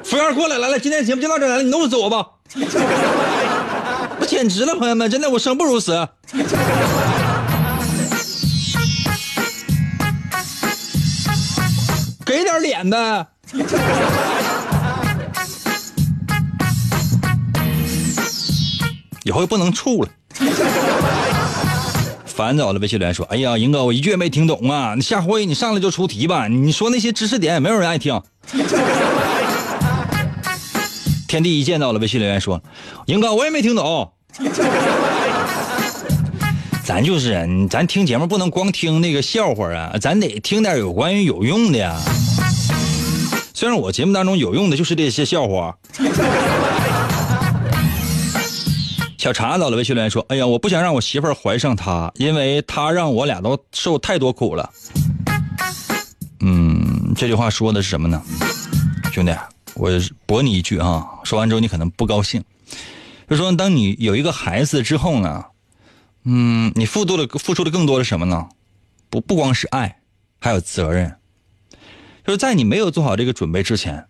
[0.05, 2.25] 服务员过来，来来，今天节目就到这来了，你弄死我吧！
[4.21, 6.07] 我简直了，朋友们，真的我生不如死。
[12.25, 13.27] 给点脸呗！
[19.25, 20.09] 以后不能处了。
[22.39, 24.95] 烦躁的微信留言说：“哎呀，英哥，我一句也没听懂啊！
[24.95, 28.23] 你下回你上来就出题吧，你说那些知识点也没有人爱听。
[31.27, 32.63] ”天地一见到了微信留言说
[33.07, 34.13] ：“英哥，我也没听懂。
[36.87, 42.01] ”咱就是，咱听节目不能光听那个笑话啊，咱得听点有关于有用的呀。
[43.53, 45.77] 虽然我节目当中有用的就是这些笑话。
[49.19, 54.71] 小茶到了微信留言说：“哎呀，我不想让我媳妇儿怀上他，因为他让我俩都受太多苦了。”
[56.39, 58.23] 嗯，这句话说的是什么呢？
[59.13, 59.35] 兄弟，
[59.75, 59.91] 我
[60.25, 62.45] 驳你一句啊，说完之后你可能不高兴，
[63.29, 65.47] 就说当你有一个孩子之后呢，
[66.23, 68.49] 嗯，你付出的付出的更多的是什么呢？
[69.11, 69.99] 不不光是爱，
[70.39, 71.13] 还有责任。
[72.25, 74.07] 就是在你没有做好这个准备之前，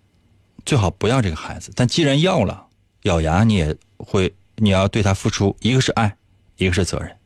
[0.66, 1.72] 最好不要这个孩子。
[1.74, 2.66] 但既然要了，
[3.04, 6.16] 咬牙你也会，你要对他付出，一个是爱，
[6.56, 7.16] 一个是责任，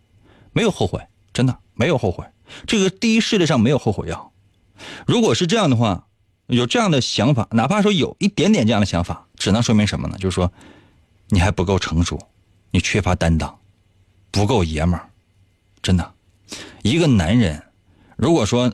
[0.53, 1.01] 没有后悔，
[1.33, 2.25] 真的没有后悔。
[2.67, 4.33] 这个第一世界上没有后悔药。
[5.07, 6.07] 如果是这样的话，
[6.47, 10.17] 有这样的想法，哪怕说有一点点这样的想法，只能说明什么呢？
[10.19, 10.53] 就是说，
[11.29, 12.19] 你还不够成熟，
[12.71, 13.59] 你缺乏担当，
[14.31, 15.09] 不够爷们儿。
[15.81, 16.13] 真的，
[16.83, 17.63] 一个男人，
[18.17, 18.73] 如果说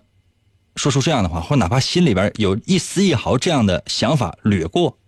[0.75, 4.99] 说出这样的话，或哪怕心里边有一丝一毫这样的想法掠过，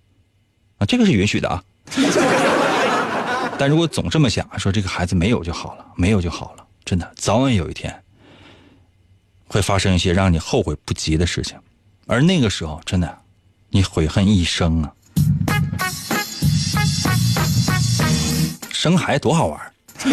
[0.78, 1.64] 啊，这个是允许的啊。
[3.60, 7.94] 但如果总这么想，说这个孩子没有就好了，没有就好了，真的，早晚有一天
[9.46, 11.58] 会发生一些让你后悔不及的事情，
[12.06, 13.18] 而那个时候，真的，
[13.68, 14.90] 你悔恨一生啊。
[18.72, 19.60] 生孩子多好玩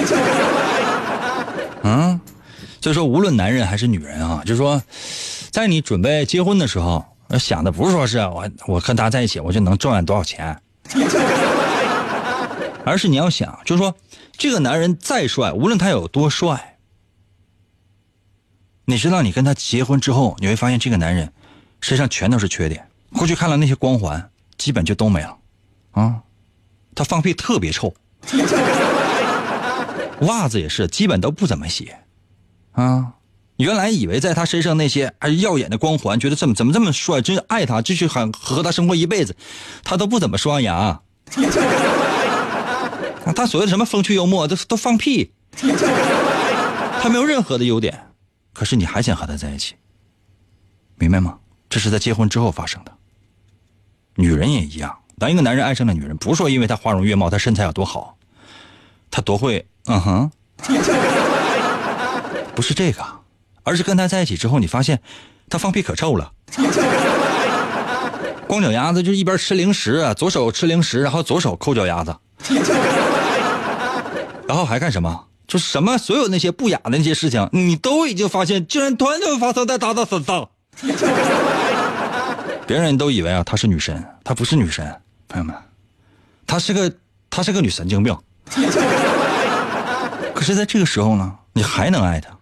[1.83, 2.19] 嗯，
[2.81, 4.83] 所以说，无论男人还是女人啊，就是说，
[5.51, 7.01] 在你准备结婚的时候，
[7.39, 10.61] 想的不是说是我我跟他在一起我就能赚多少钱，
[12.87, 13.95] 而是你要想，就是说，
[14.37, 16.77] 这个男人再帅，无论他有多帅，
[18.85, 21.33] 你知道，你跟他结婚之后，你会发现这个男人
[21.81, 22.87] 身上全都是缺点。
[23.13, 25.37] 过去看了那些光环，基本就都没了，
[25.91, 26.21] 啊，
[26.95, 27.93] 他放屁特别臭。
[30.21, 31.91] 袜子也是，基本都不怎么洗，
[32.71, 33.15] 啊，
[33.57, 39.35] 原来以为在他身上那些哎耀眼的光环，觉得怎么怎么这么帅，真爱他，继续很和他生活一辈子，
[39.83, 41.01] 他都不怎么刷牙，
[43.37, 45.31] 他所谓的什么风趣幽默，都都放屁，
[46.99, 48.07] 他没有任何的优点，
[48.51, 49.75] 可是你还想和他在一起，
[50.95, 51.37] 明白吗？
[51.69, 52.91] 这是在结婚之后发生的。
[54.15, 58.17] 女人也一样，当一个男人爱上了女人，不是说因为她花容月貌，她身材有多好，
[59.11, 59.67] 她多会。
[59.85, 60.31] 嗯哼，
[62.55, 63.05] 不是这个，
[63.61, 64.99] 而是跟他在一起之后，你发现
[65.47, 66.31] 他放屁可臭了。
[68.49, 72.15] 光脚丫子就一边吃零食啊，左手吃零食，然后左手抠脚丫子，
[74.47, 75.25] 然后还干什么？
[75.47, 80.49] 就什么所有那些不雅的那些事情，你都已经发现，竟然团团发生在他的身上。
[82.67, 85.55] 别人都以为啊，她是女神，她不是女神，朋友们，
[86.45, 86.93] 她是个
[87.29, 88.13] 她是个女神经病。
[90.35, 92.37] 可是，在这个时候呢，你还能爱她，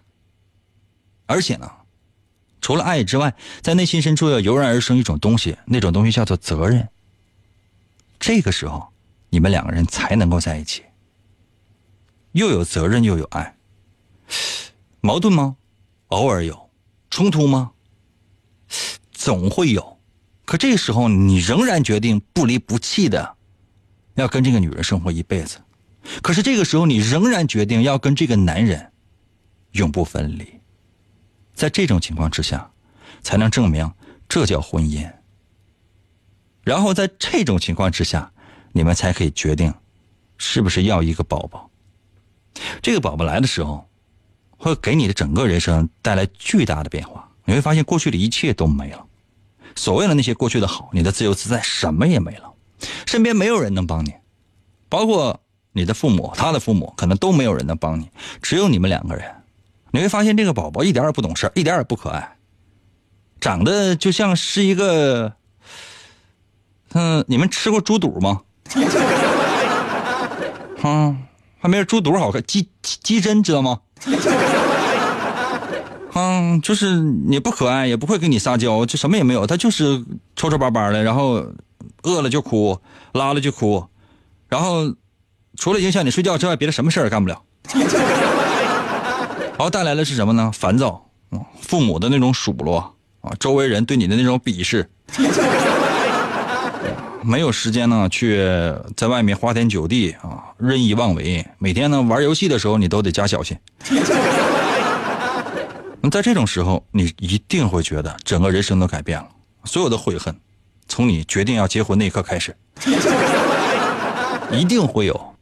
[1.28, 1.70] 而且呢，
[2.60, 6.90] 除了爱之外，在内心深处要油然而生一种东西，那种东西叫做责任。
[8.20, 8.88] 这个时候，
[9.30, 10.82] 你们两个人才能够在一起，
[12.36, 13.56] 又有责任又有爱。
[15.00, 15.56] 矛盾吗？
[16.08, 16.70] 偶尔有。
[17.10, 17.72] 冲突吗？
[19.14, 19.98] 总会有。
[20.44, 23.38] 可这时候，你仍然决定不离不弃的，
[24.16, 25.60] 要跟这个女人生活一辈子。
[26.22, 28.92] 可是这个时候，你仍然决定要跟这个男人
[29.72, 30.60] 永不分离。
[31.54, 32.70] 在这种情况之下，
[33.22, 33.90] 才能证明
[34.28, 35.10] 这叫婚姻。
[36.66, 38.30] 然后在这种情况之下，
[38.74, 39.74] 你们才可以决定
[40.38, 41.72] 是不是要一个宝宝。
[42.82, 43.88] 这个宝宝来的时候，
[44.58, 47.30] 会给你的整个人生带来巨大的变化。
[47.46, 49.06] 你会发现过去的一切都没了，
[49.76, 52.54] 所谓的那些过去的好，你的自由自在什么也没了，
[53.06, 54.14] 身边没有人能帮你，
[54.90, 55.40] 包括。
[55.78, 58.10] 你的父母，他的父母，可能都没有人能帮你，
[58.42, 59.30] 只有你们两个人。
[59.92, 62.38] 你会发现这个宝宝一点也不懂事，一点也不可爱，
[63.42, 65.34] 长得就像是一个……
[66.94, 68.42] 嗯，你们吃过猪肚吗？
[70.82, 71.18] 啊，
[71.66, 73.80] 还没有猪肚好看，鸡鸡胗知道吗？
[76.14, 80.00] 嗯，就是也不可爱，也不会跟你撒娇，就什么也没有，他就是
[80.36, 81.44] 抽抽巴巴的，然后
[82.04, 82.80] 饿了就哭，
[83.14, 83.84] 拉了就哭，
[84.48, 84.94] 然后
[85.58, 87.42] 除了影响你睡觉之外，别的什么事儿也干不了。
[89.58, 90.52] 然后带来的是什么呢？
[90.54, 91.04] 烦躁，
[91.62, 94.88] 父母的那种数落啊，周围人对你的那种鄙视。
[97.26, 98.38] 没有时间呢，去
[98.96, 101.44] 在外面花天酒地啊，任意妄为。
[101.58, 103.58] 每天呢玩游戏的时候，你都得加小心。
[106.02, 109.28] 那在这种时候，你一定会觉得整个人生都改变了，
[109.64, 110.40] 所有的悔恨，
[110.88, 112.56] 从你决定要结婚那一刻开始，
[114.54, 115.36] 一定会有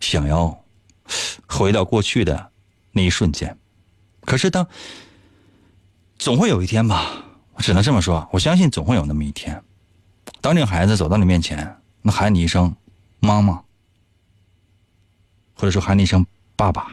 [0.00, 0.64] 想要
[1.46, 2.50] 回到过去的
[2.90, 3.56] 那一瞬间。
[4.24, 4.66] 可是当
[6.18, 7.24] 总会有一天吧，
[7.54, 9.62] 我只能这么说，我相信总会有那么一天。
[10.42, 12.74] 当这个孩子走到你面前，那喊你一声
[13.20, 13.62] “妈妈”，
[15.54, 16.26] 或者说喊你一声
[16.56, 16.88] “爸爸”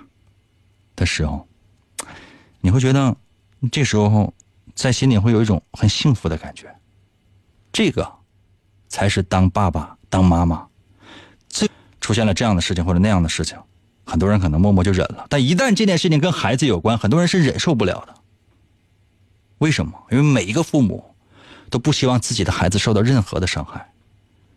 [0.95, 1.47] 的时候，
[2.61, 3.17] 你会觉得
[3.71, 4.31] 这时候
[4.75, 6.73] 在心里会有一种很幸福的感觉。
[7.73, 8.07] 这个
[8.87, 10.67] 才是当爸爸、当妈妈，
[11.47, 11.67] 最
[11.99, 13.57] 出现了这样的事情或者那样的事情，
[14.05, 15.25] 很多人可能默默就忍了。
[15.27, 18.13] 但一旦这件事情跟孩子有关，很多人是忍受不了的。
[19.57, 20.05] 为什么？
[20.11, 21.08] 因为每一个父母。
[21.69, 23.91] 都不希望自己的孩子受到任何的伤害。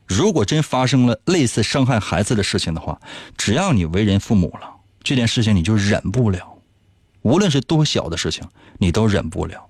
[0.07, 3.01] 如果真发生了类似伤害孩子的事情的话，
[3.37, 4.69] 只要你为人父母了，
[5.03, 6.59] 这件事情你就忍不了，
[7.23, 8.47] 无论是多小的事情，
[8.79, 9.65] 你都忍不了。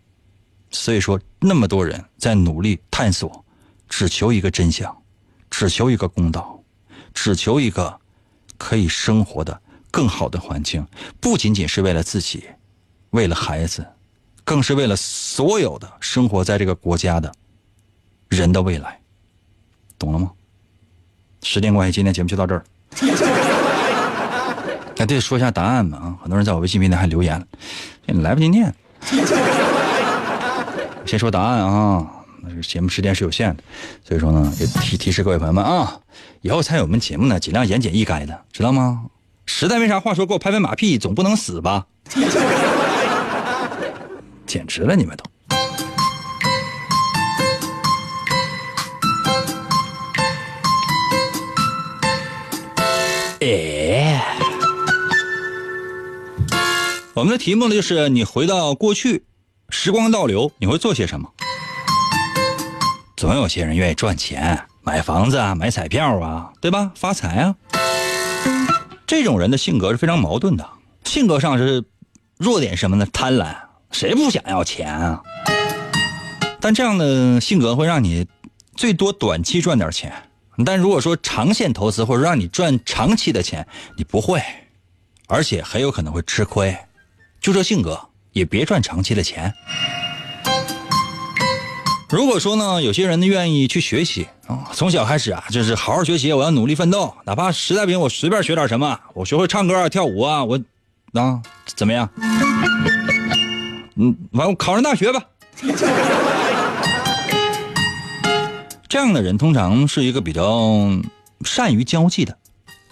[0.70, 3.45] 所以说，那么多人在努力探索，
[3.88, 4.97] 只求一个真相，
[5.51, 6.59] 只求一个公道，
[7.12, 8.01] 只求一个
[8.57, 10.84] 可以生活的更好的环境，
[11.20, 12.45] 不仅仅是为了自己，
[13.11, 13.86] 为了孩子。
[14.53, 17.32] 更是为了所有的生活在这个国家的
[18.28, 19.00] 人的未来，
[19.98, 20.30] 懂了吗？
[21.42, 22.62] 时间关系，今天节目就到这儿。
[24.98, 26.18] 哎，对，说一下答案吧啊！
[26.20, 27.46] 很多人在我微信平台还留言了，
[28.20, 28.70] 来不及念。
[31.07, 32.07] 先说答案啊，
[32.42, 33.62] 那节目时间是有限的，
[34.07, 35.98] 所以说呢，也提提示各位朋友们啊，
[36.42, 39.07] 以后参与我们节目呢，尽量言简意赅的，知道吗？
[39.46, 41.86] 实在没啥话说，给我拍拍马屁，总不能死吧？
[44.53, 45.24] 简直了，你们都！
[53.40, 54.22] 哎，
[57.14, 59.24] 我们的题目呢，就是你回到过去，
[59.70, 61.30] 时光倒流，你会做些什么？
[63.16, 66.92] 总有些人愿意赚钱，买房子啊，买彩票啊，对吧？
[66.94, 67.57] 发财啊！
[69.07, 70.68] 这种人的性格是非常矛盾的，
[71.05, 71.82] 性格上是
[72.36, 73.07] 弱点什么呢？
[73.11, 73.72] 贪婪。
[73.93, 75.20] 谁不想要钱啊？
[76.61, 78.26] 但这样的性格会让你
[78.74, 80.12] 最多短期赚点钱，
[80.64, 83.66] 但如果说长线投资或者让你赚长期的钱，
[83.97, 84.43] 你不会，
[85.28, 86.76] 而且很有可能会吃亏。
[87.40, 88.01] 就这性格，
[88.32, 89.53] 也别赚长期的钱。
[92.09, 100.61] 如果说呢，有些人呢愿意去学习啊，从小开始啊，就是好好学习，我要努力奋斗，哪怕实在不行，我随便学点什么，我学会唱歌啊、跳舞啊，我
[101.14, 101.43] 啊
[101.74, 102.09] 怎么样？
[104.03, 105.22] 嗯，完我考上大学吧。
[108.88, 110.90] 这样的人通常是一个比较
[111.44, 112.36] 善于交际的，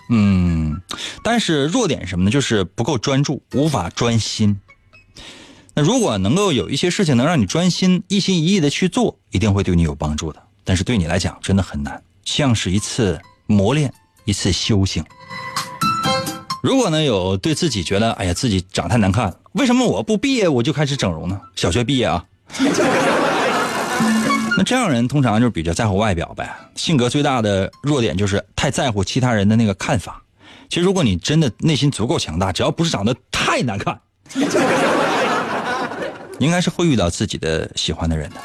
[0.08, 0.80] 嗯，
[1.24, 2.30] 但是弱点什么呢？
[2.30, 4.60] 就是不够专注，无法专心。
[5.74, 10.40] 那如果能够有一些事情能让你专心、一心一意的去做，一定会对你有帮助的。
[10.62, 13.92] 但是对你来讲真的很难，像是一次磨练，
[14.24, 15.04] 一次修行。
[16.62, 21.40] 如果呢有对自己觉得哎呀自己长太难看，为什么我不毕业我就开始整容呢？
[21.56, 22.24] 小学毕业啊，
[24.56, 26.54] 那这样人通常就是比较在乎外表呗。
[26.76, 30.22] 性格最大的弱点就是太在乎其他人的那个看法。
[30.68, 34.00] 其实如果你真的内心足够强大，只要不是长得太难看，
[36.38, 38.36] 应该是会遇到自己的喜欢的人的。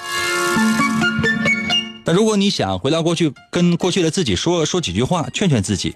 [2.03, 5.95] 那如果你想回到过去，跟过去的自己说说几句话，劝劝自己。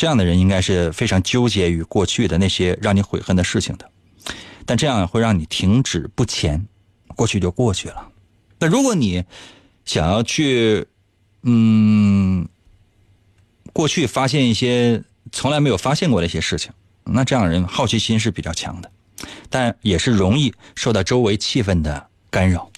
[0.00, 3.90] 这样的人应该是非常纠结于过去的那些让你悔恨的事情的，
[4.64, 6.66] 但这样会让你停止不前，
[7.08, 8.08] 过去就过去了。
[8.58, 9.22] 那如果你
[9.84, 10.86] 想要去，
[11.42, 12.48] 嗯，
[13.74, 16.72] 过去发现一些从来没有发现过的一些事情，
[17.04, 18.90] 那这样人好奇心是比较强的，
[19.50, 22.70] 但也是容易受到周围气氛的干扰。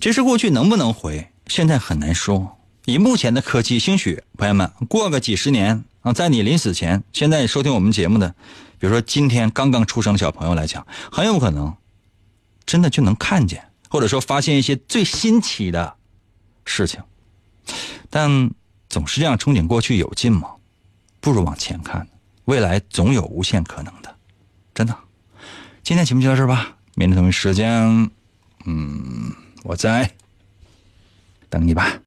[0.00, 2.56] 其实过去能不能回，现在很难说。
[2.84, 8.28] 以目前的科技，兴许朋友们过个几十年啊，在你临死前，现在收听我们节目的，
[8.78, 11.74] 比如说今天刚刚出生的小朋友来讲，很有可能
[12.66, 15.96] 真的就能看见，或者说发现一些最新奇的
[16.66, 17.00] 事情。
[18.10, 18.50] 但
[18.90, 20.50] 总是这样憧憬过去有劲吗？
[21.22, 22.06] 不如往前看，
[22.44, 24.14] 未来总有无限可能的，
[24.74, 24.94] 真的。
[25.82, 28.10] 今天节目就到这儿吧，明天同一时间，
[28.66, 29.32] 嗯，
[29.62, 30.10] 我在。
[31.48, 31.98] 等你吧。